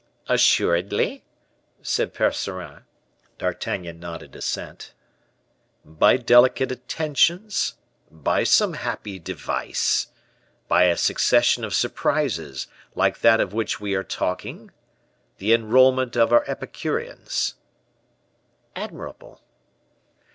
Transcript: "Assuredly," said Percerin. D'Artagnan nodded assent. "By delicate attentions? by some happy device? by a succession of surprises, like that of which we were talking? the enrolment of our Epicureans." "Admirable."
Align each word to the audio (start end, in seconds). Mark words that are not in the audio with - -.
"Assuredly," 0.27 1.23
said 1.83 2.15
Percerin. 2.15 2.85
D'Artagnan 3.37 3.99
nodded 3.99 4.35
assent. 4.35 4.95
"By 5.85 6.17
delicate 6.17 6.71
attentions? 6.71 7.75
by 8.09 8.43
some 8.43 8.73
happy 8.73 9.19
device? 9.19 10.07
by 10.67 10.85
a 10.85 10.97
succession 10.97 11.63
of 11.63 11.75
surprises, 11.75 12.65
like 12.95 13.19
that 13.19 13.39
of 13.39 13.53
which 13.53 13.79
we 13.79 13.95
were 13.95 14.03
talking? 14.03 14.71
the 15.37 15.53
enrolment 15.53 16.15
of 16.17 16.33
our 16.33 16.43
Epicureans." 16.49 17.53
"Admirable." 18.75 19.43